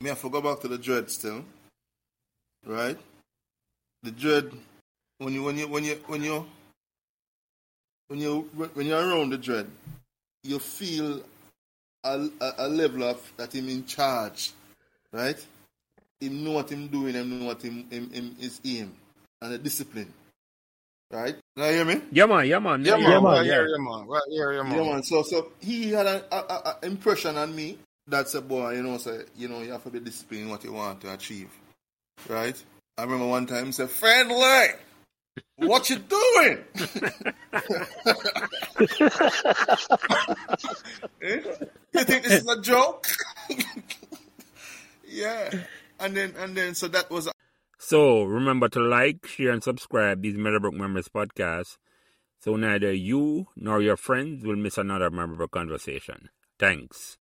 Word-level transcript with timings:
me 0.00 0.10
have 0.10 0.20
to 0.20 0.30
go 0.30 0.40
back 0.40 0.60
to 0.60 0.68
the 0.68 0.78
dread 0.78 1.10
still. 1.10 1.44
Right? 2.64 2.96
The 4.02 4.12
dread 4.12 4.52
when 5.18 5.34
you 5.34 5.42
when 5.42 5.58
you 5.58 5.66
when 5.66 5.84
you 5.84 5.98
when 6.06 6.22
you 6.22 6.46
when 8.06 8.20
you 8.20 8.48
when 8.74 8.86
you're 8.86 8.98
around 8.98 9.30
the 9.30 9.38
dread, 9.38 9.66
you 10.44 10.58
feel 10.60 11.20
a, 12.04 12.28
a, 12.40 12.52
a 12.58 12.68
level 12.68 13.02
of 13.02 13.32
that 13.36 13.52
him 13.52 13.68
in 13.68 13.84
charge. 13.86 14.52
Right? 15.12 15.44
Him 16.20 16.44
know 16.44 16.52
what 16.52 16.70
him 16.70 16.86
doing, 16.88 17.14
him 17.14 17.40
know 17.40 17.46
what 17.46 17.62
him, 17.62 17.86
him, 17.90 18.10
him 18.10 18.36
is 18.40 18.60
aim. 18.64 18.92
And 19.40 19.52
the 19.52 19.58
discipline. 19.58 20.12
Right? 21.10 21.36
Now 21.56 21.66
you 21.68 21.72
hear 21.72 21.84
me? 21.84 22.02
Yeah 22.12 22.26
man, 22.26 22.46
yeah 22.46 22.58
man. 22.58 22.84
Yeah, 22.84 22.96
yeah, 22.96 23.08
man. 23.08 23.22
man, 23.22 23.22
Right 23.22 23.46
yeah. 23.46 23.52
here, 23.52 23.68
yeah, 23.68 23.76
man. 23.78 24.06
Right 24.06 24.22
here, 24.30 24.52
yeah, 24.52 24.62
man. 24.62 24.76
Yeah, 24.76 24.92
man. 24.92 25.02
So, 25.02 25.22
so 25.22 25.52
he 25.60 25.90
had 25.90 26.06
an 26.06 26.22
a, 26.30 26.36
a, 26.36 26.76
a 26.82 26.86
impression 26.86 27.36
on 27.36 27.54
me 27.56 27.78
that's 28.08 28.34
a 28.34 28.40
boy, 28.40 28.74
you 28.74 28.82
know, 28.82 28.98
say, 28.98 29.20
you 29.36 29.48
know, 29.48 29.60
you 29.60 29.72
have 29.72 29.84
to 29.84 29.90
be 29.90 30.00
disciplined 30.00 30.44
in 30.44 30.50
what 30.50 30.64
you 30.64 30.72
want 30.72 31.00
to 31.02 31.12
achieve, 31.12 31.50
right? 32.28 32.62
I 32.96 33.02
remember 33.04 33.26
one 33.26 33.46
time 33.46 33.66
he 33.66 33.72
said, 33.72 33.90
"Findley, 33.90 34.68
what 35.56 35.90
you 35.90 35.98
doing?" 35.98 36.58
Eh? 41.20 41.40
You 41.92 42.04
think 42.04 42.22
this 42.22 42.42
is 42.42 42.48
a 42.48 42.60
joke? 42.60 43.06
yeah. 45.08 45.50
And 45.98 46.16
then, 46.16 46.32
and 46.38 46.56
then, 46.56 46.74
so 46.74 46.86
that 46.88 47.10
was 47.10 47.28
So 47.78 48.22
remember 48.22 48.68
to 48.68 48.80
like, 48.80 49.26
share, 49.26 49.50
and 49.50 49.62
subscribe 49.62 50.22
these 50.22 50.36
Meadowbrook 50.36 50.74
Members 50.74 51.08
podcasts 51.08 51.76
so 52.40 52.56
neither 52.56 52.92
you 52.92 53.48
nor 53.56 53.82
your 53.82 53.96
friends 53.96 54.44
will 54.44 54.56
miss 54.56 54.78
another 54.78 55.10
memorable 55.10 55.48
conversation. 55.48 56.28
Thanks. 56.58 57.16